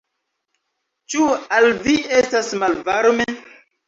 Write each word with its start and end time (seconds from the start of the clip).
Ĉu 1.13 1.27
al 1.57 1.67
vi 1.83 1.97
estas 2.21 2.49
malvarme? 2.65 3.29